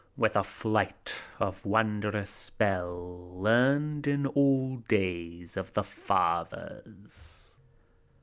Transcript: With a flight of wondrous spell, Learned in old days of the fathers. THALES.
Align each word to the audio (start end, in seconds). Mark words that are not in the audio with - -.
With 0.17 0.35
a 0.35 0.43
flight 0.43 1.21
of 1.39 1.63
wondrous 1.63 2.31
spell, 2.31 3.39
Learned 3.39 4.07
in 4.07 4.25
old 4.25 4.87
days 4.87 5.55
of 5.55 5.73
the 5.73 5.83
fathers. 5.83 6.87
THALES. 7.55 7.57